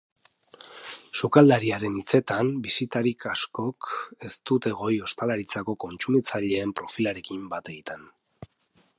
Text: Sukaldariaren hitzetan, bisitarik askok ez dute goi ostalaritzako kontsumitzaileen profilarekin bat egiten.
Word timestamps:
Sukaldariaren 1.19 1.97
hitzetan, 1.99 2.47
bisitarik 2.67 3.27
askok 3.33 3.89
ez 4.29 4.31
dute 4.51 4.73
goi 4.79 4.93
ostalaritzako 5.09 5.75
kontsumitzaileen 5.85 6.73
profilarekin 6.81 7.45
bat 7.53 7.71
egiten. 7.75 8.09